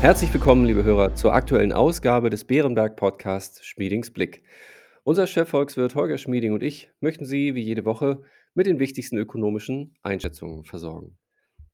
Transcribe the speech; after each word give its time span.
Herzlich 0.00 0.32
willkommen, 0.32 0.64
liebe 0.64 0.84
Hörer, 0.84 1.16
zur 1.16 1.34
aktuellen 1.34 1.72
Ausgabe 1.72 2.30
des 2.30 2.44
Bärenberg 2.44 2.94
Podcasts 2.94 3.66
Schmiedings 3.66 4.12
Blick. 4.12 4.44
Unser 5.02 5.26
Chefvolkswirt 5.26 5.96
Holger 5.96 6.18
Schmieding 6.18 6.52
und 6.52 6.62
ich 6.62 6.88
möchten 7.00 7.24
Sie 7.24 7.56
wie 7.56 7.62
jede 7.62 7.84
Woche 7.84 8.22
mit 8.54 8.68
den 8.68 8.78
wichtigsten 8.78 9.18
ökonomischen 9.18 9.96
Einschätzungen 10.04 10.64
versorgen. 10.64 11.18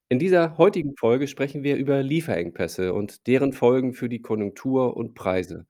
In 0.08 0.18
dieser 0.18 0.56
heutigen 0.56 0.96
Folge 0.96 1.28
sprechen 1.28 1.64
wir 1.64 1.76
über 1.76 2.02
Lieferengpässe 2.02 2.94
und 2.94 3.26
deren 3.26 3.52
Folgen 3.52 3.92
für 3.92 4.08
die 4.08 4.22
Konjunktur 4.22 4.96
und 4.96 5.14
Preise. 5.14 5.66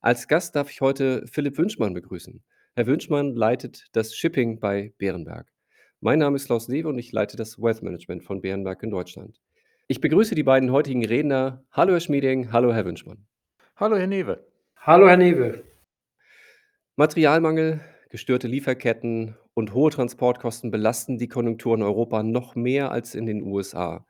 Als 0.00 0.26
Gast 0.26 0.56
darf 0.56 0.72
ich 0.72 0.80
heute 0.80 1.24
Philipp 1.30 1.56
Wünschmann 1.56 1.94
begrüßen. 1.94 2.42
Herr 2.74 2.86
Wünschmann 2.86 3.36
leitet 3.36 3.86
das 3.92 4.16
Shipping 4.16 4.58
bei 4.58 4.92
Bärenberg. 4.98 5.46
Mein 6.00 6.18
Name 6.18 6.34
ist 6.34 6.46
Klaus 6.46 6.66
Lewe 6.66 6.88
und 6.88 6.98
ich 6.98 7.12
leite 7.12 7.36
das 7.36 7.62
Wealth 7.62 7.80
Management 7.80 8.24
von 8.24 8.40
Bärenberg 8.40 8.82
in 8.82 8.90
Deutschland. 8.90 9.40
Ich 9.92 10.00
begrüße 10.00 10.34
die 10.34 10.42
beiden 10.42 10.72
heutigen 10.72 11.04
Redner. 11.04 11.66
Hallo 11.70 11.92
Herr 11.92 12.00
Schmieding, 12.00 12.50
hallo 12.50 12.72
Herr 12.72 12.86
Wünschmann. 12.86 13.26
Hallo 13.76 13.98
Herr 13.98 14.06
Newe. 14.06 14.42
Hallo 14.74 15.06
Herr 15.06 15.18
Newe. 15.18 15.64
Materialmangel, 16.96 17.82
gestörte 18.08 18.48
Lieferketten 18.48 19.36
und 19.52 19.74
hohe 19.74 19.90
Transportkosten 19.90 20.70
belasten 20.70 21.18
die 21.18 21.28
Konjunktur 21.28 21.74
in 21.74 21.82
Europa 21.82 22.22
noch 22.22 22.54
mehr 22.54 22.90
als 22.90 23.14
in 23.14 23.26
den 23.26 23.42
USA. 23.42 24.06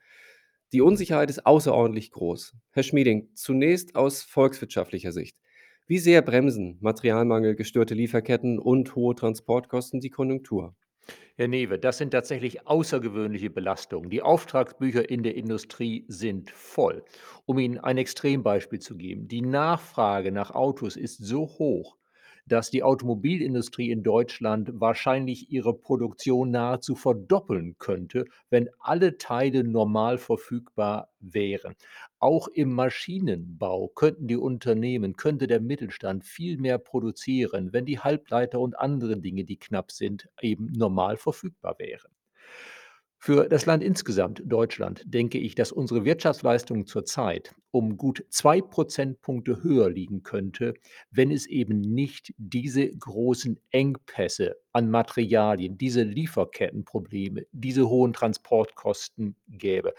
Die 0.73 0.83
Unsicherheit 0.83 1.31
ist 1.31 1.47
außerordentlich 1.47 2.13
groß. 2.13 2.55
Herr 2.71 2.85
Schmieding, 2.85 3.31
zunächst 3.35 3.97
aus 3.97 4.23
volkswirtschaftlicher 4.23 5.11
Sicht. 5.11 5.37
Wie 5.89 5.99
sehr 5.99 6.23
bremsen 6.23 6.79
Materialmangel, 6.81 7.57
gestörte 7.57 7.95
Lieferketten 7.95 8.61
und 8.61 8.95
hohe 8.95 9.17
Transportkosten 9.17 9.99
die 9.99 10.11
Konjunktur? 10.11 10.77
Herr 11.37 11.49
Newe, 11.49 11.79
das 11.79 11.99
sind 11.99 12.11
tatsächlich 12.11 12.67
außergewöhnliche 12.67 13.51
Belastungen. 13.51 14.11
Die 14.11 14.23
Auftragsbücher 14.23 15.09
in 15.09 15.23
der 15.23 15.35
Industrie 15.35 16.05
sind 16.09 16.51
voll. 16.51 17.05
Um 17.47 17.59
Ihnen 17.59 17.79
ein 17.79 17.99
Extrembeispiel 17.99 18.81
zu 18.81 18.97
geben, 18.97 19.29
die 19.29 19.43
Nachfrage 19.43 20.31
nach 20.31 20.51
Autos 20.51 20.97
ist 20.97 21.25
so 21.25 21.47
hoch, 21.47 21.97
dass 22.47 22.71
die 22.71 22.83
Automobilindustrie 22.83 23.91
in 23.91 24.03
Deutschland 24.03 24.71
wahrscheinlich 24.75 25.51
ihre 25.51 25.75
Produktion 25.75 26.51
nahezu 26.51 26.95
verdoppeln 26.95 27.77
könnte, 27.79 28.25
wenn 28.51 28.69
alle 28.79 29.19
Teile 29.19 29.65
normal 29.65 30.19
verfügbar 30.19 31.11
wären. 31.21 31.75
Auch 32.19 32.49
im 32.49 32.73
Maschinenbau 32.73 33.89
könnten 33.89 34.27
die 34.27 34.37
Unternehmen, 34.37 35.17
könnte 35.17 35.47
der 35.47 35.61
Mittelstand 35.61 36.25
viel 36.25 36.59
mehr 36.59 36.79
produzieren, 36.79 37.73
wenn 37.73 37.87
die 37.87 38.01
Halbleiter 38.01 38.61
und 38.61 38.79
andere 38.79 39.17
Dinge, 39.19 39.45
die 39.45 39.59
knapp 39.59 39.93
sind, 39.93 40.29
eben 40.41 40.67
normal 40.73 41.17
verfügbar 41.17 41.77
wären. 41.79 42.11
Für 43.25 43.49
das 43.49 43.67
Land 43.67 43.85
insgesamt, 43.85 44.43
Deutschland, 44.45 45.05
denke 45.05 45.39
ich, 45.39 45.55
dass 45.55 45.71
unsere 45.71 46.05
Wirtschaftsleistung 46.05 46.87
zurzeit 46.89 47.55
um 47.71 47.97
gut 47.97 48.25
zwei 48.31 48.61
Prozentpunkte 48.61 49.63
höher 49.63 49.89
liegen 49.89 50.25
könnte, 50.25 50.75
wenn 51.13 51.31
es 51.31 51.47
eben 51.47 51.81
nicht 51.81 52.35
diese 52.37 52.89
großen 52.89 53.61
Engpässe 53.71 54.57
an 54.73 54.91
Materialien, 54.91 55.79
diese 55.79 56.03
Lieferkettenprobleme, 56.03 57.47
diese 57.53 57.89
hohen 57.89 58.13
Transportkosten 58.13 59.37
gäbe. 59.49 59.95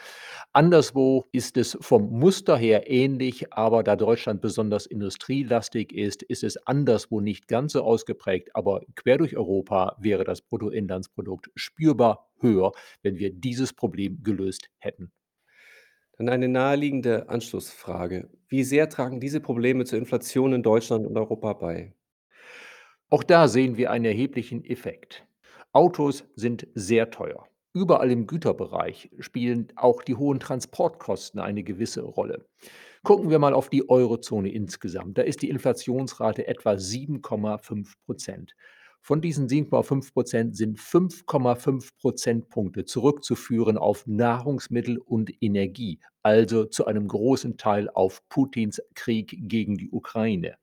Anderswo 0.51 1.25
ist 1.31 1.55
es 1.55 1.77
vom 1.79 2.09
Muster 2.11 2.57
her 2.57 2.89
ähnlich, 2.91 3.53
aber 3.53 3.83
da 3.83 3.95
Deutschland 3.95 4.41
besonders 4.41 4.85
industrielastig 4.85 5.93
ist, 5.93 6.23
ist 6.23 6.43
es 6.43 6.57
anderswo 6.67 7.21
nicht 7.21 7.47
ganz 7.47 7.73
so 7.73 7.83
ausgeprägt, 7.83 8.55
aber 8.55 8.81
quer 8.95 9.17
durch 9.17 9.37
Europa 9.37 9.95
wäre 9.99 10.25
das 10.25 10.41
Bruttoinlandsprodukt 10.41 11.49
spürbar 11.55 12.29
höher, 12.43 12.71
wenn 13.01 13.17
wir 13.17 13.33
dieses 13.33 13.73
Problem 13.73 14.21
gelöst 14.21 14.69
hätten. 14.77 15.11
Dann 16.17 16.29
eine 16.29 16.47
naheliegende 16.47 17.27
Anschlussfrage. 17.29 18.29
Wie 18.47 18.63
sehr 18.63 18.87
tragen 18.87 19.19
diese 19.19 19.39
Probleme 19.39 19.85
zur 19.85 19.97
Inflation 19.97 20.53
in 20.53 20.61
Deutschland 20.61 21.07
und 21.07 21.17
Europa 21.17 21.53
bei? 21.53 21.93
Auch 23.09 23.23
da 23.23 23.47
sehen 23.47 23.77
wir 23.77 23.89
einen 23.89 24.05
erheblichen 24.05 24.63
Effekt. 24.63 25.25
Autos 25.71 26.25
sind 26.35 26.67
sehr 26.75 27.09
teuer. 27.09 27.47
Überall 27.73 28.11
im 28.11 28.27
Güterbereich 28.27 29.09
spielen 29.17 29.69
auch 29.75 30.03
die 30.03 30.13
hohen 30.13 30.39
Transportkosten 30.39 31.39
eine 31.39 31.63
gewisse 31.63 32.03
Rolle. 32.03 32.45
Gucken 33.01 33.31
wir 33.31 33.39
mal 33.39 33.53
auf 33.53 33.69
die 33.69 33.89
Eurozone 33.89 34.49
insgesamt. 34.49 35.17
Da 35.17 35.23
ist 35.23 35.41
die 35.41 35.49
Inflationsrate 35.49 36.47
etwa 36.47 36.73
7,5 36.73 37.93
Prozent. 38.05 38.53
Von 39.05 39.19
diesen 39.19 39.49
7,5 39.49 40.13
Prozent 40.13 40.55
sind 40.55 40.79
5,5 40.79 41.89
Prozentpunkte 41.99 42.85
zurückzuführen 42.85 43.77
auf 43.77 44.07
Nahrungsmittel 44.07 44.97
und 44.97 45.29
Energie, 45.41 45.99
also 46.21 46.63
zu 46.63 46.85
einem 46.85 47.09
großen 47.09 47.57
Teil 47.57 47.89
auf 47.89 48.21
Putins 48.29 48.81
Krieg 48.95 49.35
gegen 49.49 49.75
die 49.75 49.89
Ukraine. 49.89 50.55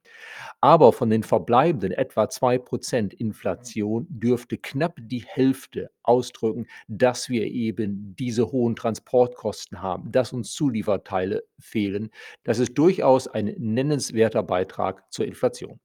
Aber 0.63 0.95
von 0.95 1.11
den 1.11 1.23
verbleibenden 1.23 1.93
etwa 1.93 2.31
2 2.31 2.57
Prozent 2.57 3.13
Inflation 3.13 4.07
dürfte 4.09 4.57
knapp 4.57 4.97
die 5.03 5.23
Hälfte 5.27 5.91
ausdrücken, 6.03 6.67
dass 6.89 7.29
wir 7.29 7.47
eben 7.47 8.17
diese 8.19 8.51
hohen 8.51 8.75
Transportkosten 8.75 9.83
haben, 9.83 10.13
dass 10.13 10.33
uns 10.33 10.53
Zulieferteile 10.55 11.43
fehlen. 11.59 12.09
Das 12.45 12.59
ist 12.59 12.73
durchaus 12.79 13.29
ein 13.29 13.55
nennenswerter 13.59 14.43
Beitrag 14.43 15.13
zur 15.13 15.27
Inflation. 15.27 15.79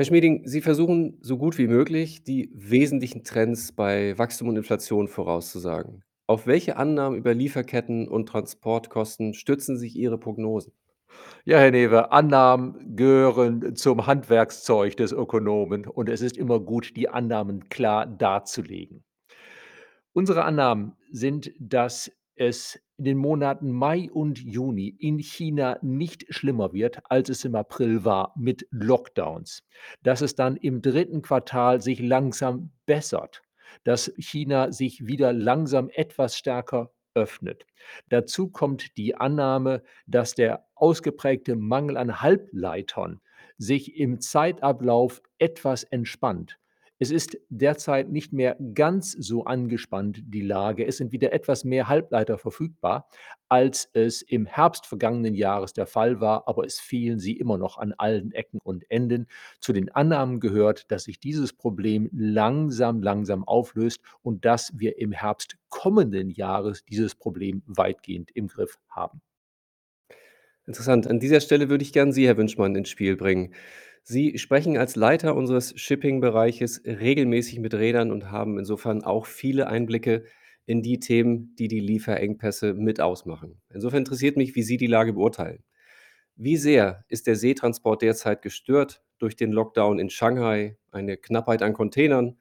Herr 0.00 0.06
Schmieding, 0.06 0.46
Sie 0.46 0.62
versuchen 0.62 1.18
so 1.20 1.36
gut 1.36 1.58
wie 1.58 1.66
möglich, 1.66 2.24
die 2.24 2.50
wesentlichen 2.54 3.22
Trends 3.22 3.70
bei 3.70 4.16
Wachstum 4.16 4.48
und 4.48 4.56
Inflation 4.56 5.08
vorauszusagen. 5.08 6.02
Auf 6.26 6.46
welche 6.46 6.78
Annahmen 6.78 7.18
über 7.18 7.34
Lieferketten 7.34 8.08
und 8.08 8.26
Transportkosten 8.26 9.34
stützen 9.34 9.76
sich 9.76 9.94
Ihre 9.96 10.16
Prognosen? 10.16 10.72
Ja, 11.44 11.58
Herr 11.58 11.70
Newe, 11.70 12.12
Annahmen 12.12 12.96
gehören 12.96 13.76
zum 13.76 14.06
Handwerkszeug 14.06 14.96
des 14.96 15.12
Ökonomen 15.12 15.86
und 15.86 16.08
es 16.08 16.22
ist 16.22 16.38
immer 16.38 16.60
gut, 16.60 16.96
die 16.96 17.10
Annahmen 17.10 17.68
klar 17.68 18.06
darzulegen. 18.06 19.04
Unsere 20.14 20.44
Annahmen 20.44 20.96
sind, 21.10 21.52
dass 21.58 22.10
es 22.40 22.80
in 22.96 23.04
den 23.04 23.18
Monaten 23.18 23.70
Mai 23.70 24.10
und 24.10 24.38
Juni 24.38 24.88
in 24.88 25.18
China 25.18 25.78
nicht 25.82 26.24
schlimmer 26.30 26.72
wird, 26.72 27.00
als 27.10 27.28
es 27.28 27.44
im 27.44 27.54
April 27.54 28.04
war 28.04 28.32
mit 28.34 28.66
Lockdowns. 28.70 29.62
Dass 30.02 30.22
es 30.22 30.34
dann 30.34 30.56
im 30.56 30.80
dritten 30.80 31.20
Quartal 31.20 31.82
sich 31.82 32.00
langsam 32.00 32.70
bessert, 32.86 33.42
dass 33.84 34.12
China 34.16 34.72
sich 34.72 35.06
wieder 35.06 35.34
langsam 35.34 35.90
etwas 35.92 36.36
stärker 36.36 36.92
öffnet. 37.14 37.66
Dazu 38.08 38.48
kommt 38.48 38.96
die 38.96 39.14
Annahme, 39.16 39.82
dass 40.06 40.34
der 40.34 40.66
ausgeprägte 40.74 41.56
Mangel 41.56 41.98
an 41.98 42.22
Halbleitern 42.22 43.20
sich 43.58 43.96
im 43.96 44.20
Zeitablauf 44.20 45.20
etwas 45.38 45.84
entspannt. 45.84 46.59
Es 47.02 47.10
ist 47.10 47.38
derzeit 47.48 48.10
nicht 48.10 48.34
mehr 48.34 48.58
ganz 48.74 49.12
so 49.12 49.44
angespannt, 49.46 50.20
die 50.22 50.42
Lage. 50.42 50.86
Es 50.86 50.98
sind 50.98 51.12
wieder 51.12 51.32
etwas 51.32 51.64
mehr 51.64 51.88
Halbleiter 51.88 52.36
verfügbar, 52.36 53.08
als 53.48 53.88
es 53.94 54.20
im 54.20 54.44
Herbst 54.44 54.84
vergangenen 54.84 55.34
Jahres 55.34 55.72
der 55.72 55.86
Fall 55.86 56.20
war, 56.20 56.46
aber 56.46 56.66
es 56.66 56.78
fehlen 56.78 57.18
sie 57.18 57.38
immer 57.38 57.56
noch 57.56 57.78
an 57.78 57.94
allen 57.96 58.32
Ecken 58.32 58.60
und 58.62 58.84
Enden. 58.90 59.28
Zu 59.60 59.72
den 59.72 59.90
Annahmen 59.90 60.40
gehört, 60.40 60.90
dass 60.90 61.04
sich 61.04 61.18
dieses 61.18 61.54
Problem 61.54 62.10
langsam, 62.12 63.02
langsam 63.02 63.44
auflöst 63.44 64.02
und 64.20 64.44
dass 64.44 64.78
wir 64.78 64.98
im 64.98 65.12
Herbst 65.12 65.56
kommenden 65.70 66.28
Jahres 66.28 66.84
dieses 66.84 67.14
Problem 67.14 67.62
weitgehend 67.64 68.30
im 68.34 68.48
Griff 68.48 68.78
haben. 68.90 69.22
Interessant. 70.66 71.06
An 71.06 71.18
dieser 71.20 71.40
Stelle 71.40 71.68
würde 71.68 71.82
ich 71.82 71.92
gern 71.92 72.12
Sie, 72.12 72.26
Herr 72.26 72.36
Wünschmann, 72.36 72.76
ins 72.76 72.88
Spiel 72.88 73.16
bringen. 73.16 73.54
Sie 74.02 74.38
sprechen 74.38 74.76
als 74.78 74.96
Leiter 74.96 75.36
unseres 75.36 75.78
Shipping-Bereiches 75.78 76.82
regelmäßig 76.84 77.58
mit 77.60 77.74
Rädern 77.74 78.10
und 78.10 78.30
haben 78.30 78.58
insofern 78.58 79.02
auch 79.04 79.26
viele 79.26 79.66
Einblicke 79.66 80.24
in 80.66 80.82
die 80.82 81.00
Themen, 81.00 81.54
die 81.58 81.68
die 81.68 81.80
Lieferengpässe 81.80 82.74
mit 82.74 83.00
ausmachen. 83.00 83.60
Insofern 83.72 83.98
interessiert 84.00 84.36
mich, 84.36 84.54
wie 84.54 84.62
Sie 84.62 84.76
die 84.76 84.86
Lage 84.86 85.12
beurteilen. 85.14 85.64
Wie 86.36 86.56
sehr 86.56 87.04
ist 87.08 87.26
der 87.26 87.36
Seetransport 87.36 88.02
derzeit 88.02 88.42
gestört 88.42 89.02
durch 89.18 89.36
den 89.36 89.52
Lockdown 89.52 89.98
in 89.98 90.10
Shanghai, 90.10 90.76
eine 90.90 91.16
Knappheit 91.16 91.62
an 91.62 91.74
Containern 91.74 92.38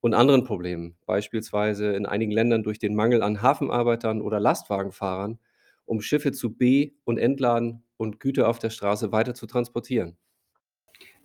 und 0.00 0.14
anderen 0.14 0.44
Problemen, 0.44 0.96
beispielsweise 1.06 1.94
in 1.94 2.06
einigen 2.06 2.32
Ländern 2.32 2.62
durch 2.62 2.78
den 2.78 2.94
Mangel 2.94 3.22
an 3.22 3.42
Hafenarbeitern 3.42 4.20
oder 4.20 4.40
Lastwagenfahrern, 4.40 5.38
um 5.88 6.00
Schiffe 6.00 6.32
zu 6.32 6.54
be- 6.54 6.92
und 7.04 7.18
entladen 7.18 7.82
und 7.96 8.20
Güter 8.20 8.48
auf 8.48 8.58
der 8.58 8.70
Straße 8.70 9.10
weiter 9.10 9.34
zu 9.34 9.46
transportieren? 9.46 10.16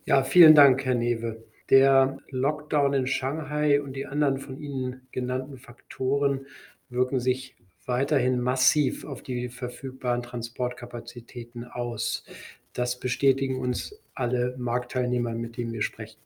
Ja, 0.04 0.22
vielen 0.22 0.54
Dank, 0.54 0.84
Herr 0.84 0.94
Newe. 0.94 1.44
Der 1.70 2.18
Lockdown 2.28 2.92
in 2.92 3.06
Shanghai 3.06 3.80
und 3.80 3.94
die 3.94 4.06
anderen 4.06 4.38
von 4.38 4.58
Ihnen 4.58 5.06
genannten 5.12 5.56
Faktoren 5.56 6.46
wirken 6.90 7.20
sich 7.20 7.56
weiterhin 7.86 8.40
massiv 8.40 9.04
auf 9.04 9.22
die 9.22 9.48
verfügbaren 9.48 10.22
Transportkapazitäten 10.22 11.64
aus. 11.64 12.24
Das 12.72 12.98
bestätigen 13.00 13.58
uns 13.60 13.98
alle 14.14 14.54
Marktteilnehmer, 14.58 15.32
mit 15.32 15.56
denen 15.56 15.72
wir 15.72 15.82
sprechen. 15.82 16.18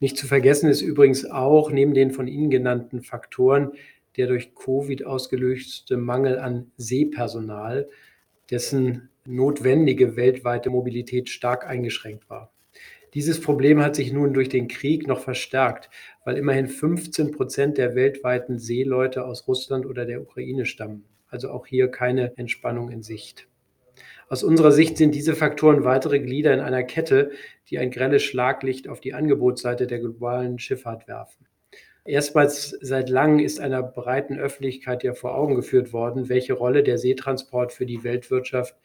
Nicht 0.00 0.16
zu 0.16 0.26
vergessen 0.26 0.68
ist 0.68 0.82
übrigens 0.82 1.24
auch 1.24 1.70
neben 1.70 1.94
den 1.94 2.10
von 2.10 2.28
Ihnen 2.28 2.50
genannten 2.50 3.02
Faktoren 3.02 3.72
der 4.16 4.26
durch 4.26 4.54
Covid 4.54 5.04
ausgelöste 5.04 5.96
Mangel 5.96 6.38
an 6.38 6.70
Seepersonal, 6.76 7.88
dessen 8.50 9.08
notwendige 9.26 10.16
weltweite 10.16 10.70
Mobilität 10.70 11.28
stark 11.28 11.66
eingeschränkt 11.66 12.28
war. 12.28 12.52
Dieses 13.14 13.40
Problem 13.40 13.80
hat 13.80 13.94
sich 13.94 14.12
nun 14.12 14.34
durch 14.34 14.48
den 14.48 14.66
Krieg 14.66 15.06
noch 15.06 15.20
verstärkt, 15.20 15.88
weil 16.24 16.36
immerhin 16.36 16.66
15 16.66 17.30
Prozent 17.30 17.78
der 17.78 17.94
weltweiten 17.94 18.58
Seeleute 18.58 19.24
aus 19.24 19.46
Russland 19.46 19.86
oder 19.86 20.04
der 20.04 20.20
Ukraine 20.20 20.66
stammen. 20.66 21.04
Also 21.28 21.50
auch 21.50 21.66
hier 21.66 21.88
keine 21.88 22.36
Entspannung 22.36 22.90
in 22.90 23.02
Sicht. 23.02 23.46
Aus 24.28 24.42
unserer 24.42 24.72
Sicht 24.72 24.96
sind 24.96 25.14
diese 25.14 25.36
Faktoren 25.36 25.84
weitere 25.84 26.18
Glieder 26.18 26.52
in 26.54 26.60
einer 26.60 26.82
Kette, 26.82 27.30
die 27.70 27.78
ein 27.78 27.90
grelles 27.90 28.24
Schlaglicht 28.24 28.88
auf 28.88 29.00
die 29.00 29.14
Angebotsseite 29.14 29.86
der 29.86 30.00
globalen 30.00 30.58
Schifffahrt 30.58 31.06
werfen. 31.06 31.46
Erstmals 32.06 32.76
seit 32.82 33.08
langem 33.08 33.38
ist 33.38 33.60
einer 33.60 33.82
breiten 33.82 34.38
Öffentlichkeit 34.38 35.02
ja 35.04 35.14
vor 35.14 35.34
Augen 35.34 35.54
geführt 35.54 35.94
worden, 35.94 36.28
welche 36.28 36.52
Rolle 36.52 36.82
der 36.82 36.98
Seetransport 36.98 37.72
für 37.72 37.86
die 37.86 38.04
Weltwirtschaft 38.04 38.76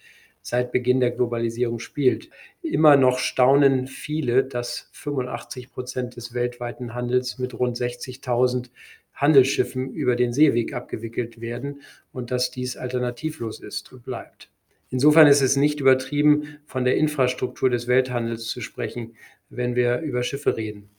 seit 0.41 0.71
Beginn 0.71 1.01
der 1.01 1.11
Globalisierung 1.11 1.79
spielt. 1.79 2.29
Immer 2.61 2.95
noch 2.95 3.19
staunen 3.19 3.87
viele, 3.87 4.45
dass 4.45 4.89
85 4.93 5.69
Prozent 5.69 6.15
des 6.15 6.33
weltweiten 6.33 6.93
Handels 6.93 7.37
mit 7.39 7.53
rund 7.53 7.77
60.000 7.77 8.69
Handelsschiffen 9.13 9.91
über 9.91 10.15
den 10.15 10.31
Seeweg 10.31 10.73
abgewickelt 10.73 11.41
werden 11.41 11.81
und 12.13 12.31
dass 12.31 12.51
dies 12.51 12.77
alternativlos 12.77 13.59
ist 13.59 13.91
und 13.91 14.05
bleibt. 14.05 14.49
Insofern 14.91 15.27
ist 15.27 15.41
es 15.41 15.57
nicht 15.57 15.81
übertrieben, 15.81 16.59
von 16.65 16.85
der 16.85 16.95
Infrastruktur 16.95 17.69
des 17.69 17.87
Welthandels 17.87 18.47
zu 18.47 18.61
sprechen, 18.61 19.15
wenn 19.49 19.75
wir 19.75 19.99
über 19.99 20.23
Schiffe 20.23 20.55
reden. 20.55 20.89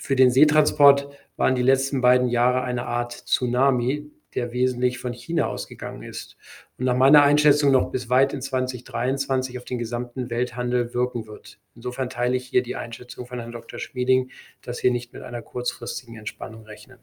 Für 0.00 0.14
den 0.14 0.30
Seetransport 0.30 1.10
waren 1.36 1.56
die 1.56 1.62
letzten 1.62 2.00
beiden 2.00 2.28
Jahre 2.28 2.62
eine 2.62 2.86
Art 2.86 3.12
Tsunami, 3.12 4.10
der 4.34 4.52
wesentlich 4.52 4.98
von 4.98 5.12
China 5.12 5.46
ausgegangen 5.46 6.02
ist 6.02 6.36
und 6.78 6.84
nach 6.84 6.96
meiner 6.96 7.22
Einschätzung 7.22 7.72
noch 7.72 7.90
bis 7.90 8.08
weit 8.08 8.32
in 8.32 8.40
2023 8.40 9.58
auf 9.58 9.64
den 9.64 9.78
gesamten 9.78 10.30
Welthandel 10.30 10.94
wirken 10.94 11.26
wird. 11.26 11.58
Insofern 11.74 12.10
teile 12.10 12.36
ich 12.36 12.46
hier 12.46 12.62
die 12.62 12.76
Einschätzung 12.76 13.26
von 13.26 13.40
Herrn 13.40 13.52
Dr. 13.52 13.80
Schmieding, 13.80 14.30
dass 14.62 14.82
wir 14.82 14.92
nicht 14.92 15.12
mit 15.12 15.22
einer 15.22 15.42
kurzfristigen 15.42 16.16
Entspannung 16.16 16.64
rechnen. 16.64 16.98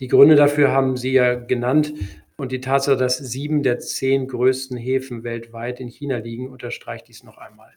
Die 0.00 0.08
Gründe 0.08 0.34
dafür 0.34 0.72
haben 0.72 0.96
Sie 0.96 1.12
ja 1.12 1.34
genannt 1.34 1.92
und 2.36 2.50
die 2.50 2.60
Tatsache, 2.60 2.96
dass 2.96 3.18
sieben 3.18 3.62
der 3.62 3.78
zehn 3.78 4.26
größten 4.26 4.76
Häfen 4.76 5.22
weltweit 5.22 5.78
in 5.80 5.88
China 5.88 6.16
liegen, 6.18 6.48
unterstreicht 6.48 7.06
dies 7.08 7.22
noch 7.22 7.38
einmal. 7.38 7.72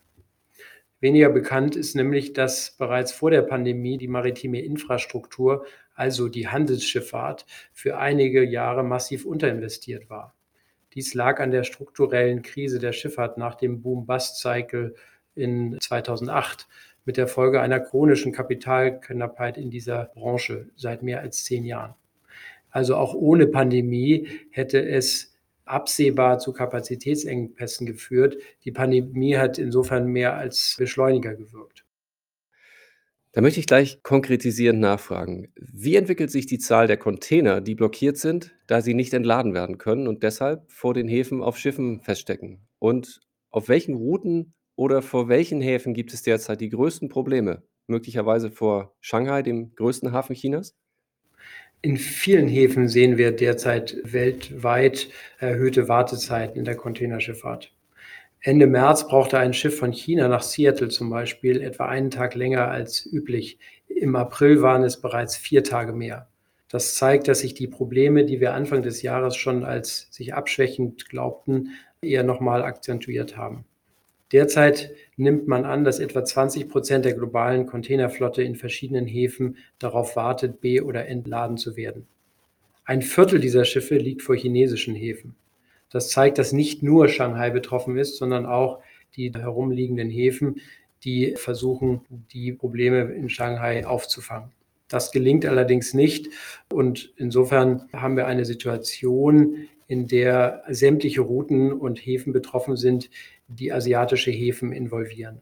Weniger 1.02 1.30
bekannt 1.30 1.76
ist 1.76 1.96
nämlich, 1.96 2.34
dass 2.34 2.78
bereits 2.78 3.12
vor 3.12 3.32
der 3.32 3.42
Pandemie 3.42 3.98
die 3.98 4.08
maritime 4.08 4.62
Infrastruktur, 4.62 5.66
also 5.96 6.30
die 6.30 6.48
Handelsschifffahrt, 6.48 7.48
für 7.74 7.98
einige 7.98 8.44
Jahre 8.44 8.84
massiv 8.84 9.26
unterinvestiert 9.26 10.12
war. 10.12 10.36
Dies 10.94 11.16
lag 11.16 11.40
an 11.40 11.50
der 11.50 11.64
strukturellen 11.64 12.44
Krise 12.44 12.78
der 12.78 12.94
Schifffahrt 12.94 13.40
nach 13.40 13.56
dem 13.56 13.82
Boom-Bust-Cycle 13.82 14.94
in 15.34 15.78
2008 15.82 16.68
mit 17.06 17.18
der 17.18 17.28
Folge 17.28 17.62
einer 17.62 17.80
chronischen 17.80 18.32
Kapitalknappheit 18.32 19.58
in 19.58 19.72
dieser 19.72 20.06
Branche 20.06 20.70
seit 20.76 21.02
mehr 21.02 21.22
als 21.22 21.44
zehn 21.46 21.66
Jahren. 21.66 21.96
Also 22.70 22.96
auch 22.96 23.16
ohne 23.16 23.48
Pandemie 23.48 24.28
hätte 24.52 24.88
es 24.88 25.31
absehbar 25.72 26.40
zu 26.40 26.54
Kapazitätsengpässen 26.54 27.88
geführt. 27.88 28.38
Die 28.66 28.72
Pandemie 28.72 29.38
hat 29.38 29.58
insofern 29.58 30.08
mehr 30.08 30.36
als 30.36 30.76
Beschleuniger 30.78 31.36
gewirkt. 31.36 31.86
Da 33.34 33.40
möchte 33.40 33.62
ich 33.62 33.68
gleich 33.68 34.04
konkretisierend 34.04 34.82
nachfragen. 34.82 35.54
Wie 35.56 35.96
entwickelt 35.96 36.32
sich 36.32 36.48
die 36.48 36.60
Zahl 36.60 36.88
der 36.88 36.98
Container, 36.98 37.62
die 37.62 37.76
blockiert 37.76 38.18
sind, 38.18 38.54
da 38.68 38.82
sie 38.82 38.94
nicht 38.94 39.14
entladen 39.14 39.54
werden 39.54 39.78
können 39.78 40.08
und 40.10 40.22
deshalb 40.22 40.70
vor 40.70 40.94
den 40.94 41.08
Häfen 41.08 41.42
auf 41.42 41.58
Schiffen 41.58 42.02
feststecken? 42.02 42.68
Und 42.78 43.22
auf 43.50 43.70
welchen 43.70 43.96
Routen 43.96 44.54
oder 44.76 45.02
vor 45.02 45.30
welchen 45.30 45.62
Häfen 45.62 45.94
gibt 45.94 46.14
es 46.14 46.24
derzeit 46.24 46.60
die 46.60 46.70
größten 46.70 47.08
Probleme? 47.08 47.64
Möglicherweise 47.88 48.52
vor 48.52 48.96
Shanghai, 49.00 49.44
dem 49.44 49.76
größten 49.76 50.12
Hafen 50.12 50.36
Chinas? 50.36 50.76
In 51.84 51.98
vielen 51.98 52.48
Häfen 52.48 52.88
sehen 52.88 53.18
wir 53.18 53.32
derzeit 53.32 53.98
weltweit 54.04 55.10
erhöhte 55.40 55.88
Wartezeiten 55.88 56.60
in 56.60 56.66
der 56.66 56.76
Containerschifffahrt. 56.76 57.74
Ende 58.40 58.68
März 58.68 59.08
brauchte 59.08 59.40
ein 59.40 59.54
Schiff 59.54 59.80
von 59.80 59.92
China 59.92 60.28
nach 60.28 60.44
Seattle 60.44 60.90
zum 60.90 61.10
Beispiel 61.10 61.60
etwa 61.60 61.88
einen 61.88 62.12
Tag 62.12 62.36
länger 62.36 62.68
als 62.68 63.06
üblich. 63.12 63.58
Im 63.88 64.16
April 64.16 64.62
waren 64.62 64.84
es 64.84 65.02
bereits 65.02 65.36
vier 65.36 65.64
Tage 65.64 65.94
mehr. 65.94 66.28
Das 66.70 66.96
zeigt, 66.96 67.28
dass 67.28 67.40
sich 67.40 67.56
die 67.56 67.68
Probleme, 67.68 68.26
die 68.26 68.40
wir 68.40 68.54
Anfang 68.54 68.84
des 68.84 69.02
Jahres 69.02 69.36
schon 69.36 69.64
als 69.64 70.08
sich 70.12 70.36
abschwächend 70.36 71.10
glaubten, 71.10 71.72
eher 72.02 72.24
nochmal 72.24 72.62
akzentuiert 72.62 73.38
haben. 73.38 73.66
Derzeit 74.32 74.92
nimmt 75.18 75.48
man 75.48 75.66
an, 75.66 75.84
dass 75.84 76.00
etwa 76.00 76.24
20 76.24 76.70
Prozent 76.70 77.06
der 77.06 77.14
globalen 77.14 77.66
Containerflotte 77.66 78.44
in 78.44 78.56
verschiedenen 78.56 79.06
Häfen 79.06 79.58
darauf 79.78 80.16
wartet, 80.16 80.62
be- 80.62 80.84
oder 80.84 81.08
entladen 81.08 81.58
zu 81.58 81.76
werden. 81.76 82.08
Ein 82.86 83.02
Viertel 83.02 83.40
dieser 83.40 83.66
Schiffe 83.66 83.98
liegt 83.98 84.22
vor 84.22 84.36
chinesischen 84.36 84.96
Häfen. 84.96 85.36
Das 85.90 86.10
zeigt, 86.10 86.38
dass 86.38 86.54
nicht 86.54 86.82
nur 86.82 87.10
Shanghai 87.10 87.50
betroffen 87.50 87.98
ist, 87.98 88.18
sondern 88.18 88.46
auch 88.46 88.80
die 89.16 89.32
herumliegenden 89.32 90.10
Häfen, 90.10 90.62
die 91.04 91.36
versuchen, 91.36 92.02
die 92.32 92.54
Probleme 92.54 93.02
in 93.14 93.30
Shanghai 93.30 93.86
aufzufangen. 93.86 94.52
Das 94.88 95.12
gelingt 95.12 95.46
allerdings 95.46 95.94
nicht. 95.94 96.30
Und 96.72 97.14
insofern 97.18 97.90
haben 97.94 98.18
wir 98.18 98.28
eine 98.28 98.46
Situation, 98.46 99.68
in 99.92 100.08
der 100.08 100.64
sämtliche 100.70 101.20
Routen 101.20 101.74
und 101.74 102.00
Häfen 102.00 102.32
betroffen 102.32 102.78
sind, 102.78 103.10
die 103.50 103.74
asiatische 103.74 104.32
Häfen 104.32 104.72
involvieren. 104.72 105.42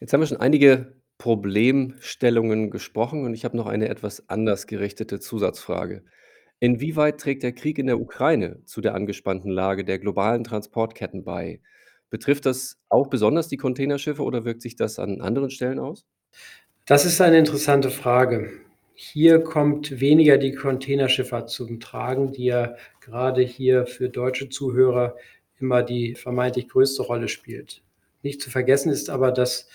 Jetzt 0.00 0.14
haben 0.14 0.20
wir 0.20 0.26
schon 0.26 0.40
einige 0.40 0.94
Problemstellungen 1.18 2.70
gesprochen 2.70 3.26
und 3.26 3.34
ich 3.34 3.44
habe 3.44 3.54
noch 3.54 3.66
eine 3.66 3.90
etwas 3.90 4.30
anders 4.30 4.66
gerichtete 4.66 5.20
Zusatzfrage. 5.20 6.02
Inwieweit 6.60 7.20
trägt 7.20 7.42
der 7.42 7.52
Krieg 7.52 7.78
in 7.78 7.88
der 7.88 8.00
Ukraine 8.00 8.64
zu 8.64 8.80
der 8.80 8.94
angespannten 8.94 9.50
Lage 9.50 9.84
der 9.84 9.98
globalen 9.98 10.42
Transportketten 10.42 11.22
bei? 11.22 11.60
Betrifft 12.08 12.46
das 12.46 12.78
auch 12.88 13.08
besonders 13.08 13.48
die 13.48 13.58
Containerschiffe 13.58 14.22
oder 14.22 14.46
wirkt 14.46 14.62
sich 14.62 14.76
das 14.76 14.98
an 14.98 15.20
anderen 15.20 15.50
Stellen 15.50 15.78
aus? 15.78 16.06
Das 16.86 17.04
ist 17.04 17.20
eine 17.20 17.36
interessante 17.36 17.90
Frage. 17.90 18.65
Hier 18.98 19.40
kommt 19.40 20.00
weniger 20.00 20.38
die 20.38 20.52
Containerschifffahrt 20.54 21.50
zum 21.50 21.80
Tragen, 21.80 22.32
die 22.32 22.46
ja 22.46 22.76
gerade 23.02 23.42
hier 23.42 23.84
für 23.84 24.08
deutsche 24.08 24.48
Zuhörer 24.48 25.16
immer 25.60 25.82
die 25.82 26.14
vermeintlich 26.14 26.70
größte 26.70 27.02
Rolle 27.02 27.28
spielt. 27.28 27.82
Nicht 28.22 28.40
zu 28.40 28.48
vergessen 28.48 28.90
ist 28.90 29.10
aber, 29.10 29.32
dass 29.32 29.68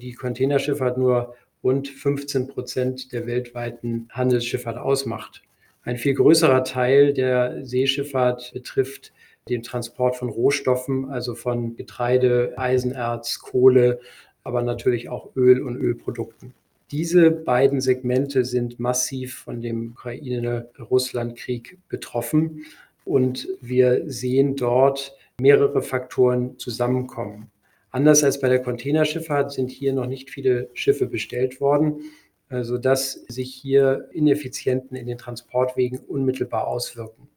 die 0.00 0.12
Containerschifffahrt 0.12 0.96
nur 0.96 1.34
rund 1.64 1.88
15 1.88 2.46
Prozent 2.46 3.12
der 3.12 3.26
weltweiten 3.26 4.08
Handelsschifffahrt 4.12 4.78
ausmacht. 4.78 5.42
Ein 5.82 5.96
viel 5.96 6.14
größerer 6.14 6.62
Teil 6.62 7.12
der 7.12 7.66
Seeschifffahrt 7.66 8.52
betrifft 8.52 9.12
den 9.48 9.64
Transport 9.64 10.14
von 10.14 10.28
Rohstoffen, 10.28 11.10
also 11.10 11.34
von 11.34 11.74
Getreide, 11.74 12.54
Eisenerz, 12.56 13.40
Kohle, 13.40 13.98
aber 14.44 14.62
natürlich 14.62 15.08
auch 15.08 15.34
Öl 15.34 15.62
und 15.62 15.76
Ölprodukten. 15.76 16.54
Diese 16.90 17.30
beiden 17.30 17.82
Segmente 17.82 18.46
sind 18.46 18.80
massiv 18.80 19.34
von 19.40 19.60
dem 19.60 19.92
Ukraine-Russland-Krieg 19.92 21.78
betroffen 21.88 22.64
und 23.04 23.46
wir 23.60 24.10
sehen 24.10 24.56
dort 24.56 25.14
mehrere 25.38 25.82
Faktoren 25.82 26.58
zusammenkommen. 26.58 27.50
Anders 27.90 28.24
als 28.24 28.40
bei 28.40 28.48
der 28.48 28.62
Containerschifffahrt 28.62 29.52
sind 29.52 29.70
hier 29.70 29.92
noch 29.92 30.06
nicht 30.06 30.30
viele 30.30 30.70
Schiffe 30.72 31.06
bestellt 31.06 31.60
worden, 31.60 32.00
sodass 32.48 33.12
sich 33.28 33.54
hier 33.54 34.08
Ineffizienten 34.12 34.96
in 34.96 35.06
den 35.06 35.18
Transportwegen 35.18 35.98
unmittelbar 35.98 36.66
auswirken. 36.66 37.28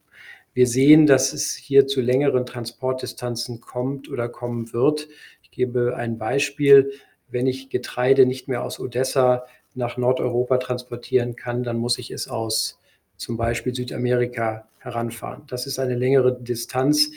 Wir 0.53 0.67
sehen, 0.67 1.07
dass 1.07 1.33
es 1.33 1.55
hier 1.55 1.87
zu 1.87 1.99
längeren 2.01 2.45
Transportdistanzen 2.45 3.59
kommt 3.59 4.09
oder 4.09 4.29
kommen 4.29 4.71
wird. 4.73 5.09
Ich 5.43 5.51
gebe 5.51 5.95
ein 5.95 6.17
Beispiel. 6.17 6.91
Wenn 7.31 7.47
ich 7.47 7.69
Getreide 7.69 8.25
nicht 8.25 8.47
mehr 8.47 8.63
aus 8.63 8.79
Odessa 8.79 9.45
nach 9.73 9.97
Nordeuropa 9.97 10.57
transportieren 10.57 11.35
kann, 11.35 11.63
dann 11.63 11.77
muss 11.77 11.97
ich 11.97 12.11
es 12.11 12.27
aus 12.27 12.79
zum 13.15 13.37
Beispiel 13.37 13.73
Südamerika 13.73 14.67
heranfahren. 14.79 15.43
Das 15.47 15.65
ist 15.65 15.79
eine 15.79 15.95
längere 15.95 16.37
Distanz, 16.39 17.11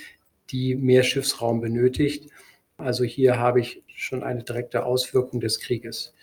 die 0.50 0.74
mehr 0.76 1.02
Schiffsraum 1.02 1.60
benötigt. 1.60 2.30
Also 2.76 3.04
hier 3.04 3.38
habe 3.38 3.60
ich 3.60 3.82
schon 3.86 4.22
eine 4.22 4.42
direkte 4.42 4.84
Auswirkung 4.84 5.40
des 5.40 5.60
Krieges. 5.60 6.14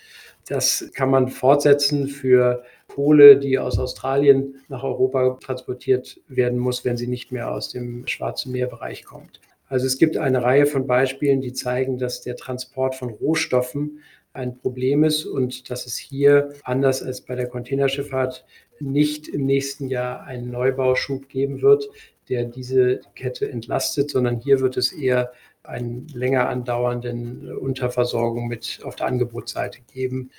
Das 0.48 0.90
kann 0.94 1.10
man 1.10 1.30
fortsetzen 1.30 2.08
für 2.08 2.64
Kohle, 2.88 3.38
die 3.38 3.60
aus 3.60 3.80
Australien 3.80 4.56
nach 4.68 4.84
Europa 4.84 5.38
transportiert 5.42 6.20
werden 6.28 6.60
muss, 6.60 6.84
wenn 6.84 6.98
sie 6.98 7.08
nicht 7.08 7.32
mehr 7.32 7.52
aus 7.52 7.70
dem 7.70 8.06
Schwarzen 8.08 8.52
Meerbereich 8.52 9.04
kommt. 9.06 9.40
Also 9.72 9.86
es 9.86 9.98
gibt 9.98 10.18
eine 10.18 10.44
Reihe 10.44 10.66
von 10.66 10.86
Beispielen, 10.86 11.40
die 11.40 11.54
zeigen, 11.54 11.98
dass 11.98 12.20
der 12.20 12.36
Transport 12.36 12.94
von 12.94 13.10
Rohstoffen 13.10 14.00
ein 14.34 14.58
Problem 14.58 15.06
ist 15.06 15.24
und 15.24 15.70
dass 15.70 15.86
es 15.86 15.96
hier, 15.96 16.52
anders 16.64 17.02
als 17.02 17.22
bei 17.22 17.36
der 17.36 17.48
Containerschifffahrt, 17.48 18.46
nicht 18.82 19.30
im 19.30 19.46
nächsten 19.46 19.88
Jahr 19.88 20.24
einen 20.26 20.52
Neubauschub 20.52 21.30
geben 21.30 21.62
wird, 21.62 21.88
der 22.28 22.44
diese 22.44 23.00
Kette 23.16 23.50
entlastet, 23.50 24.10
sondern 24.10 24.42
hier 24.42 24.60
wird 24.60 24.76
es 24.76 24.92
eher 24.92 25.32
einen 25.64 26.06
länger 26.10 26.50
andauernden 26.50 27.56
Unterversorgung 27.56 28.50
mit 28.50 28.82
auf 28.84 28.98
der 28.98 29.08
Angebotsseite 29.08 29.80
geben, 29.94 30.32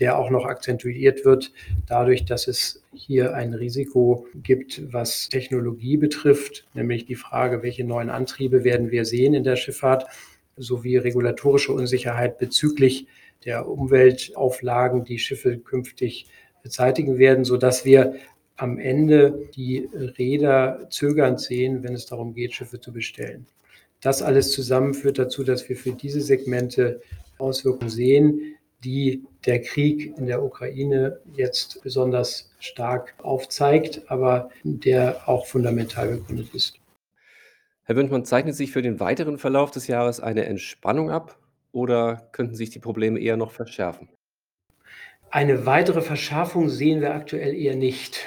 der 0.00 0.18
auch 0.18 0.30
noch 0.30 0.44
akzentuiert 0.44 1.24
wird 1.24 1.52
dadurch, 1.86 2.24
dass 2.24 2.48
es 2.48 2.82
hier 2.92 3.34
ein 3.34 3.54
Risiko 3.54 4.26
gibt, 4.34 4.92
was 4.92 5.28
Technologie 5.28 5.96
betrifft, 5.96 6.66
nämlich 6.74 7.06
die 7.06 7.14
Frage, 7.14 7.62
welche 7.62 7.84
neuen 7.84 8.10
Antriebe 8.10 8.64
werden 8.64 8.90
wir 8.90 9.04
sehen 9.04 9.34
in 9.34 9.44
der 9.44 9.56
Schifffahrt, 9.56 10.06
sowie 10.56 10.96
regulatorische 10.96 11.72
Unsicherheit 11.72 12.38
bezüglich 12.38 13.06
der 13.44 13.68
Umweltauflagen, 13.68 15.04
die 15.04 15.18
Schiffe 15.18 15.58
künftig 15.58 16.26
bezeitigen 16.62 17.18
werden, 17.18 17.44
sodass 17.44 17.84
wir 17.84 18.14
am 18.56 18.78
Ende 18.78 19.48
die 19.54 19.88
Räder 19.92 20.86
zögernd 20.90 21.40
sehen, 21.40 21.82
wenn 21.82 21.94
es 21.94 22.06
darum 22.06 22.34
geht, 22.34 22.54
Schiffe 22.54 22.80
zu 22.80 22.92
bestellen. 22.92 23.46
Das 24.00 24.22
alles 24.22 24.52
zusammen 24.52 24.94
führt 24.94 25.18
dazu, 25.18 25.44
dass 25.44 25.68
wir 25.68 25.76
für 25.76 25.92
diese 25.92 26.20
Segmente 26.20 27.00
Auswirkungen 27.38 27.90
sehen, 27.90 28.56
die 28.84 29.24
der 29.46 29.60
Krieg 29.62 30.16
in 30.18 30.26
der 30.26 30.42
Ukraine 30.42 31.20
jetzt 31.34 31.82
besonders 31.82 32.52
stark 32.58 33.14
aufzeigt, 33.22 34.02
aber 34.08 34.50
der 34.62 35.28
auch 35.28 35.46
fundamental 35.46 36.08
begründet 36.08 36.54
ist. 36.54 36.78
Herr 37.84 37.96
Wünschmann, 37.96 38.24
zeichnet 38.24 38.54
sich 38.54 38.72
für 38.72 38.82
den 38.82 39.00
weiteren 39.00 39.38
Verlauf 39.38 39.70
des 39.70 39.86
Jahres 39.86 40.20
eine 40.20 40.44
Entspannung 40.46 41.10
ab 41.10 41.38
oder 41.72 42.28
könnten 42.32 42.54
sich 42.54 42.70
die 42.70 42.78
Probleme 42.78 43.18
eher 43.18 43.36
noch 43.36 43.50
verschärfen? 43.50 44.08
Eine 45.30 45.66
weitere 45.66 46.00
Verschärfung 46.00 46.68
sehen 46.68 47.00
wir 47.00 47.14
aktuell 47.14 47.54
eher 47.54 47.74
nicht. 47.74 48.20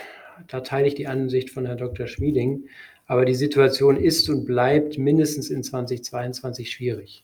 Da 0.48 0.60
teile 0.60 0.88
ich 0.88 0.96
die 0.96 1.08
Ansicht 1.08 1.50
von 1.50 1.66
Herrn 1.66 1.78
Dr. 1.78 2.06
Schmieding. 2.06 2.66
Aber 3.08 3.24
die 3.24 3.36
Situation 3.36 3.96
ist 3.96 4.30
und 4.30 4.46
bleibt 4.46 4.98
mindestens 4.98 5.50
in 5.50 5.64
2022 5.64 6.70
schwierig. 6.70 7.24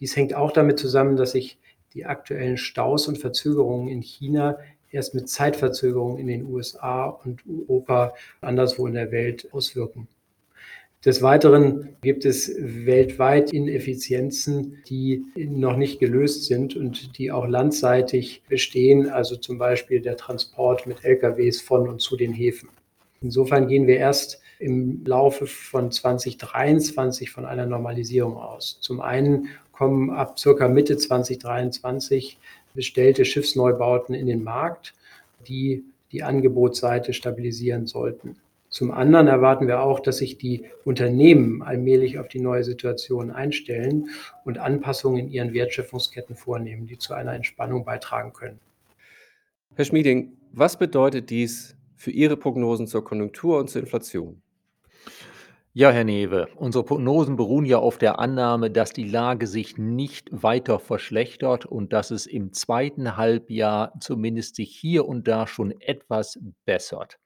Dies 0.00 0.16
hängt 0.16 0.34
auch 0.34 0.50
damit 0.50 0.80
zusammen, 0.80 1.16
dass 1.16 1.32
sich 1.32 1.59
die 1.94 2.06
aktuellen 2.06 2.56
Staus 2.56 3.08
und 3.08 3.18
Verzögerungen 3.18 3.88
in 3.88 4.02
China 4.02 4.58
erst 4.90 5.14
mit 5.14 5.28
Zeitverzögerungen 5.28 6.18
in 6.18 6.26
den 6.26 6.46
USA 6.46 7.06
und 7.06 7.42
Europa 7.46 8.14
anderswo 8.40 8.86
in 8.86 8.94
der 8.94 9.12
Welt 9.12 9.48
auswirken. 9.52 10.08
Des 11.04 11.22
Weiteren 11.22 11.96
gibt 12.02 12.26
es 12.26 12.54
weltweit 12.58 13.54
Ineffizienzen, 13.54 14.82
die 14.86 15.24
noch 15.34 15.78
nicht 15.78 15.98
gelöst 15.98 16.44
sind 16.44 16.76
und 16.76 17.16
die 17.16 17.32
auch 17.32 17.46
landseitig 17.46 18.42
bestehen, 18.50 19.08
also 19.08 19.36
zum 19.36 19.56
Beispiel 19.56 20.02
der 20.02 20.18
Transport 20.18 20.86
mit 20.86 21.02
LKWs 21.02 21.62
von 21.62 21.88
und 21.88 22.02
zu 22.02 22.18
den 22.18 22.34
Häfen. 22.34 22.68
Insofern 23.22 23.66
gehen 23.66 23.86
wir 23.86 23.96
erst 23.96 24.42
im 24.58 25.02
Laufe 25.06 25.46
von 25.46 25.90
2023 25.90 27.30
von 27.30 27.46
einer 27.46 27.64
Normalisierung 27.64 28.36
aus. 28.36 28.78
Zum 28.82 29.00
einen 29.00 29.48
kommen 29.80 30.10
ab 30.10 30.38
circa 30.38 30.68
Mitte 30.68 30.98
2023 30.98 32.38
bestellte 32.74 33.24
Schiffsneubauten 33.24 34.14
in 34.14 34.26
den 34.26 34.44
Markt, 34.44 34.92
die 35.48 35.84
die 36.12 36.22
Angebotsseite 36.22 37.14
stabilisieren 37.14 37.86
sollten. 37.86 38.36
Zum 38.68 38.90
anderen 38.90 39.26
erwarten 39.26 39.68
wir 39.68 39.80
auch, 39.80 40.00
dass 40.00 40.18
sich 40.18 40.36
die 40.36 40.66
Unternehmen 40.84 41.62
allmählich 41.62 42.18
auf 42.18 42.28
die 42.28 42.40
neue 42.40 42.62
Situation 42.62 43.30
einstellen 43.30 44.10
und 44.44 44.58
Anpassungen 44.58 45.18
in 45.18 45.30
ihren 45.30 45.54
Wertschöpfungsketten 45.54 46.36
vornehmen, 46.36 46.86
die 46.86 46.98
zu 46.98 47.14
einer 47.14 47.32
Entspannung 47.32 47.86
beitragen 47.86 48.34
können. 48.34 48.60
Herr 49.76 49.86
Schmieding, 49.86 50.36
was 50.52 50.78
bedeutet 50.78 51.30
dies 51.30 51.74
für 51.96 52.10
Ihre 52.10 52.36
Prognosen 52.36 52.86
zur 52.86 53.02
Konjunktur 53.02 53.58
und 53.58 53.70
zur 53.70 53.80
Inflation? 53.80 54.42
Ja, 55.72 55.92
Herr 55.92 56.02
Newe, 56.02 56.48
unsere 56.56 56.82
Prognosen 56.82 57.36
beruhen 57.36 57.64
ja 57.64 57.78
auf 57.78 57.96
der 57.96 58.18
Annahme, 58.18 58.72
dass 58.72 58.92
die 58.92 59.08
Lage 59.08 59.46
sich 59.46 59.78
nicht 59.78 60.28
weiter 60.32 60.80
verschlechtert 60.80 61.64
und 61.64 61.92
dass 61.92 62.10
es 62.10 62.26
im 62.26 62.52
zweiten 62.52 63.16
Halbjahr 63.16 63.92
zumindest 64.00 64.56
sich 64.56 64.76
hier 64.76 65.06
und 65.06 65.28
da 65.28 65.46
schon 65.46 65.70
etwas 65.80 66.40
bessert. 66.64 67.20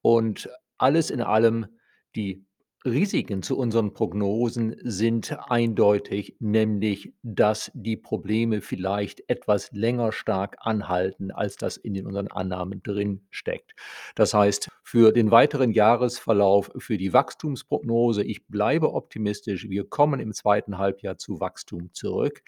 Und 0.00 0.48
alles 0.78 1.10
in 1.10 1.20
allem, 1.20 1.66
die 2.14 2.45
Risiken 2.86 3.42
zu 3.42 3.58
unseren 3.58 3.94
Prognosen 3.94 4.76
sind 4.84 5.36
eindeutig, 5.50 6.36
nämlich 6.38 7.12
dass 7.24 7.72
die 7.74 7.96
Probleme 7.96 8.60
vielleicht 8.60 9.28
etwas 9.28 9.72
länger 9.72 10.12
stark 10.12 10.56
anhalten, 10.60 11.32
als 11.32 11.56
das 11.56 11.78
in 11.78 12.06
unseren 12.06 12.28
Annahmen 12.28 12.84
drin 12.84 13.26
steckt. 13.30 13.74
Das 14.14 14.34
heißt, 14.34 14.68
für 14.84 15.10
den 15.10 15.32
weiteren 15.32 15.72
Jahresverlauf, 15.72 16.70
für 16.78 16.96
die 16.96 17.12
Wachstumsprognose, 17.12 18.22
ich 18.22 18.46
bleibe 18.46 18.94
optimistisch, 18.94 19.68
wir 19.68 19.88
kommen 19.88 20.20
im 20.20 20.32
zweiten 20.32 20.78
Halbjahr 20.78 21.18
zu 21.18 21.40
Wachstum 21.40 21.92
zurück. 21.92 22.42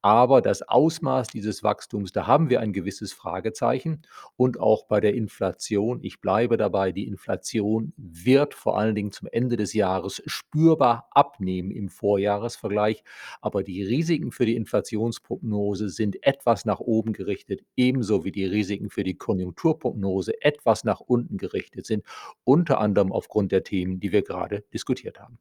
Aber 0.00 0.42
das 0.42 0.62
Ausmaß 0.62 1.28
dieses 1.28 1.64
Wachstums, 1.64 2.12
da 2.12 2.26
haben 2.28 2.50
wir 2.50 2.60
ein 2.60 2.72
gewisses 2.72 3.12
Fragezeichen. 3.12 4.02
Und 4.36 4.60
auch 4.60 4.84
bei 4.86 5.00
der 5.00 5.14
Inflation, 5.14 5.98
ich 6.02 6.20
bleibe 6.20 6.56
dabei, 6.56 6.92
die 6.92 7.08
Inflation 7.08 7.92
wird 7.96 8.54
vor 8.54 8.78
allen 8.78 8.94
Dingen 8.94 9.10
zum 9.10 9.28
Ende 9.32 9.56
des 9.56 9.72
Jahres 9.72 10.22
spürbar 10.26 11.08
abnehmen 11.10 11.72
im 11.72 11.88
Vorjahresvergleich. 11.88 13.02
Aber 13.40 13.64
die 13.64 13.82
Risiken 13.82 14.30
für 14.30 14.46
die 14.46 14.54
Inflationsprognose 14.54 15.88
sind 15.88 16.24
etwas 16.24 16.64
nach 16.64 16.78
oben 16.78 17.12
gerichtet, 17.12 17.62
ebenso 17.74 18.24
wie 18.24 18.32
die 18.32 18.46
Risiken 18.46 18.90
für 18.90 19.02
die 19.02 19.16
Konjunkturprognose 19.16 20.40
etwas 20.42 20.84
nach 20.84 21.00
unten 21.00 21.38
gerichtet 21.38 21.86
sind, 21.86 22.04
unter 22.44 22.78
anderem 22.78 23.10
aufgrund 23.10 23.50
der 23.50 23.64
Themen, 23.64 23.98
die 23.98 24.12
wir 24.12 24.22
gerade 24.22 24.62
diskutiert 24.72 25.18
haben. 25.18 25.38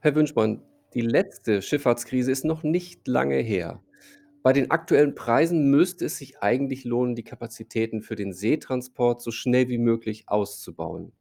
Herr 0.00 0.14
Wünschmann, 0.14 0.62
die 0.94 1.00
letzte 1.00 1.62
Schifffahrtskrise 1.62 2.32
ist 2.32 2.44
noch 2.44 2.62
nicht 2.62 3.06
lange 3.06 3.36
her. 3.36 3.82
Bei 4.42 4.52
den 4.52 4.70
aktuellen 4.70 5.14
Preisen 5.14 5.70
müsste 5.70 6.06
es 6.06 6.16
sich 6.16 6.38
eigentlich 6.38 6.84
lohnen, 6.84 7.14
die 7.14 7.22
Kapazitäten 7.22 8.00
für 8.02 8.16
den 8.16 8.32
Seetransport 8.32 9.20
so 9.20 9.30
schnell 9.30 9.68
wie 9.68 9.78
möglich 9.78 10.24
auszubauen. 10.28 11.12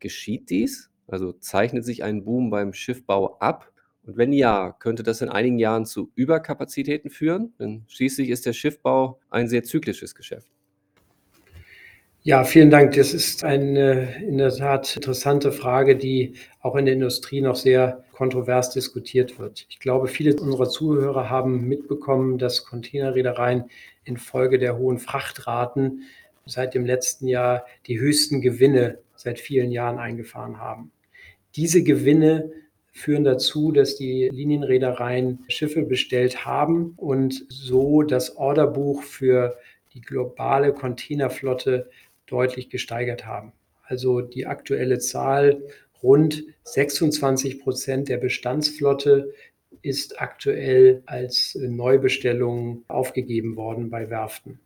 Geschieht 0.00 0.50
dies? 0.50 0.90
Also 1.06 1.32
zeichnet 1.32 1.84
sich 1.84 2.04
ein 2.04 2.24
Boom 2.24 2.50
beim 2.50 2.72
Schiffbau 2.72 3.38
ab? 3.38 3.72
Und 4.04 4.16
wenn 4.16 4.32
ja, 4.32 4.72
könnte 4.72 5.02
das 5.02 5.22
in 5.22 5.28
einigen 5.30 5.58
Jahren 5.58 5.86
zu 5.86 6.12
Überkapazitäten 6.14 7.10
führen? 7.10 7.54
Denn 7.58 7.84
schließlich 7.88 8.28
ist 8.28 8.46
der 8.46 8.52
Schiffbau 8.52 9.20
ein 9.30 9.48
sehr 9.48 9.64
zyklisches 9.64 10.14
Geschäft. 10.14 10.52
Ja, 12.24 12.44
vielen 12.44 12.70
Dank. 12.70 12.94
Das 12.94 13.12
ist 13.12 13.42
eine 13.42 14.14
in 14.22 14.38
der 14.38 14.54
Tat 14.54 14.94
interessante 14.94 15.50
Frage, 15.50 15.96
die 15.96 16.34
auch 16.60 16.76
in 16.76 16.84
der 16.84 16.94
Industrie 16.94 17.40
noch 17.40 17.56
sehr 17.56 18.04
kontrovers 18.12 18.70
diskutiert 18.70 19.40
wird. 19.40 19.66
Ich 19.70 19.80
glaube, 19.80 20.06
viele 20.06 20.36
unserer 20.36 20.68
Zuhörer 20.68 21.30
haben 21.30 21.66
mitbekommen, 21.66 22.38
dass 22.38 22.64
Containerreedereien 22.64 23.64
infolge 24.04 24.60
der 24.60 24.78
hohen 24.78 25.00
Frachtraten 25.00 26.02
seit 26.46 26.74
dem 26.74 26.86
letzten 26.86 27.26
Jahr 27.26 27.66
die 27.88 27.98
höchsten 27.98 28.40
Gewinne 28.40 28.98
seit 29.16 29.40
vielen 29.40 29.72
Jahren 29.72 29.98
eingefahren 29.98 30.60
haben. 30.60 30.92
Diese 31.56 31.82
Gewinne 31.82 32.52
führen 32.92 33.24
dazu, 33.24 33.72
dass 33.72 33.96
die 33.96 34.28
Linienreedereien 34.32 35.44
Schiffe 35.48 35.82
bestellt 35.82 36.46
haben 36.46 36.92
und 36.98 37.46
so 37.48 38.04
das 38.04 38.36
Orderbuch 38.36 39.02
für 39.02 39.56
die 39.92 40.00
globale 40.00 40.72
Containerflotte 40.72 41.90
deutlich 42.32 42.70
gesteigert 42.70 43.26
haben. 43.26 43.52
Also 43.84 44.20
die 44.20 44.46
aktuelle 44.46 44.98
Zahl, 44.98 45.62
rund 46.02 46.44
26 46.64 47.60
Prozent 47.60 48.08
der 48.08 48.16
Bestandsflotte 48.16 49.34
ist 49.82 50.20
aktuell 50.20 51.02
als 51.06 51.56
Neubestellung 51.60 52.84
aufgegeben 52.88 53.56
worden 53.56 53.90
bei 53.90 54.10
Werften. 54.10 54.60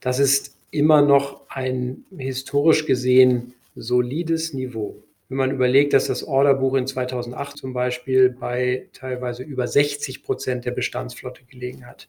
Das 0.00 0.18
ist 0.18 0.56
immer 0.70 1.02
noch 1.02 1.48
ein 1.48 2.04
historisch 2.16 2.86
gesehen 2.86 3.54
solides 3.74 4.52
Niveau. 4.54 5.02
Wenn 5.28 5.38
man 5.38 5.50
überlegt, 5.50 5.94
dass 5.94 6.06
das 6.06 6.24
Orderbuch 6.24 6.74
in 6.74 6.86
2008 6.86 7.56
zum 7.56 7.72
Beispiel 7.72 8.30
bei 8.30 8.88
teilweise 8.92 9.42
über 9.42 9.66
60 9.66 10.22
Prozent 10.22 10.64
der 10.64 10.72
Bestandsflotte 10.72 11.44
gelegen 11.44 11.86
hat. 11.86 12.08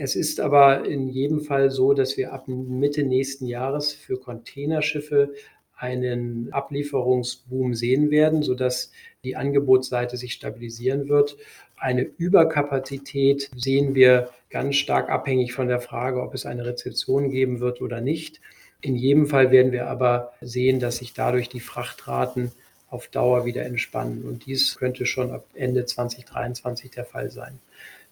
Es 0.00 0.14
ist 0.14 0.38
aber 0.38 0.86
in 0.86 1.08
jedem 1.08 1.40
Fall 1.40 1.70
so, 1.70 1.92
dass 1.92 2.16
wir 2.16 2.32
ab 2.32 2.46
Mitte 2.46 3.02
nächsten 3.02 3.46
Jahres 3.46 3.92
für 3.92 4.16
Containerschiffe 4.16 5.34
einen 5.76 6.52
Ablieferungsboom 6.52 7.74
sehen 7.74 8.10
werden, 8.10 8.42
sodass 8.44 8.92
die 9.24 9.34
Angebotsseite 9.34 10.16
sich 10.16 10.34
stabilisieren 10.34 11.08
wird. 11.08 11.36
Eine 11.76 12.02
Überkapazität 12.02 13.50
sehen 13.56 13.96
wir 13.96 14.30
ganz 14.50 14.76
stark 14.76 15.10
abhängig 15.10 15.52
von 15.52 15.66
der 15.66 15.80
Frage, 15.80 16.22
ob 16.22 16.32
es 16.32 16.46
eine 16.46 16.64
Rezession 16.64 17.30
geben 17.30 17.58
wird 17.58 17.80
oder 17.80 18.00
nicht. 18.00 18.40
In 18.80 18.94
jedem 18.94 19.26
Fall 19.26 19.50
werden 19.50 19.72
wir 19.72 19.88
aber 19.88 20.32
sehen, 20.40 20.78
dass 20.78 20.98
sich 20.98 21.12
dadurch 21.12 21.48
die 21.48 21.60
Frachtraten 21.60 22.52
auf 22.88 23.08
Dauer 23.08 23.44
wieder 23.44 23.64
entspannen. 23.64 24.22
Und 24.22 24.46
dies 24.46 24.76
könnte 24.76 25.06
schon 25.06 25.32
ab 25.32 25.44
Ende 25.54 25.84
2023 25.86 26.92
der 26.92 27.04
Fall 27.04 27.30
sein. 27.30 27.58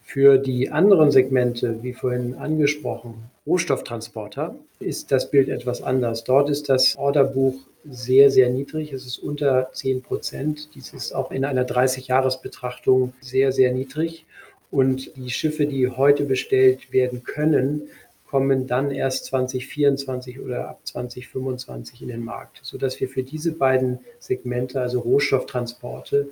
Für 0.09 0.39
die 0.39 0.71
anderen 0.71 1.11
Segmente, 1.11 1.83
wie 1.83 1.93
vorhin 1.93 2.35
angesprochen, 2.37 3.25
Rohstofftransporter, 3.45 4.55
ist 4.79 5.11
das 5.11 5.33
Bild 5.33 5.49
etwas 5.49 5.83
anders. 5.83 6.23
Dort 6.23 6.49
ist 6.49 6.69
das 6.69 6.95
Orderbuch 6.97 7.57
sehr, 7.85 8.31
sehr 8.31 8.49
niedrig. 8.49 8.93
Es 8.93 9.05
ist 9.05 9.19
unter 9.19 9.69
10 9.73 10.03
Prozent. 10.03 10.69
Dies 10.77 10.93
ist 10.93 11.13
auch 11.13 11.33
in 11.33 11.45
einer 11.45 11.67
30-Jahres-Betrachtung 11.67 13.15
sehr, 13.21 13.51
sehr 13.51 13.73
niedrig. 13.73 14.27
Und 14.71 15.11
die 15.17 15.31
Schiffe, 15.31 15.67
die 15.67 15.89
heute 15.89 16.23
bestellt 16.23 16.93
werden 16.93 17.25
können, 17.25 17.89
kommen 18.29 18.69
dann 18.69 18.93
erst 18.93 19.25
2024 19.27 20.39
oder 20.39 20.69
ab 20.69 20.81
2025 20.85 22.03
in 22.03 22.09
den 22.09 22.25
Markt, 22.25 22.61
sodass 22.63 23.01
wir 23.01 23.09
für 23.09 23.25
diese 23.25 23.53
beiden 23.53 23.99
Segmente, 24.21 24.81
also 24.81 25.01
Rohstofftransporte, 25.01 26.29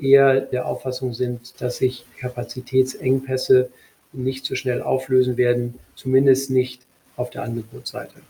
eher 0.00 0.40
der 0.40 0.66
Auffassung 0.66 1.12
sind, 1.12 1.60
dass 1.60 1.78
sich 1.78 2.04
Kapazitätsengpässe 2.18 3.70
nicht 4.12 4.44
so 4.44 4.54
schnell 4.54 4.82
auflösen 4.82 5.36
werden, 5.36 5.78
zumindest 5.94 6.50
nicht 6.50 6.82
auf 7.16 7.30
der 7.30 7.42
Angebotsseite. 7.42 8.20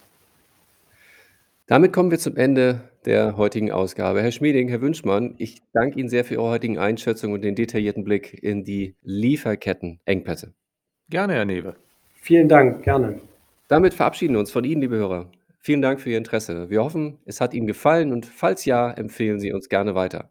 Damit 1.67 1.93
kommen 1.93 2.11
wir 2.11 2.19
zum 2.19 2.37
Ende 2.37 2.81
der 3.05 3.37
heutigen 3.37 3.71
Ausgabe. 3.71 4.23
Herr 4.23 4.33
Schmieding, 4.33 4.69
Herr 4.69 4.81
Wünschmann, 4.81 5.35
ich 5.37 5.61
danke 5.73 6.00
Ihnen 6.00 6.09
sehr 6.09 6.25
für 6.25 6.35
Ihre 6.35 6.45
heutigen 6.45 6.79
Einschätzungen 6.79 7.35
und 7.35 7.43
den 7.43 7.55
detaillierten 7.55 8.05
Blick 8.05 8.43
in 8.43 8.65
die 8.65 8.95
Lieferkettenengpässe. 9.03 10.55
Gerne, 11.11 11.35
Herr 11.35 11.45
Newe. 11.45 11.77
Vielen 12.15 12.49
Dank, 12.49 12.85
gerne. 12.85 13.21
Damit 13.69 13.93
verabschieden 13.93 14.35
wir 14.35 14.41
uns 14.41 14.50
von 14.50 14.65
Ihnen, 14.65 14.81
liebe 14.81 14.97
Hörer. 14.97 15.31
Vielen 15.61 15.83
Dank 15.83 16.00
für 16.00 16.09
Ihr 16.11 16.19
Interesse. 16.19 16.71
Wir 16.71 16.83
hoffen, 16.83 17.19
es 17.27 17.43
hat 17.43 17.53
Ihnen 17.53 17.67
gefallen 17.67 18.12
und 18.12 18.25
falls 18.25 18.65
ja, 18.65 18.91
empfehlen 18.91 19.38
Sie 19.38 19.53
uns 19.53 19.69
gerne 19.69 19.95
weiter. 19.95 20.31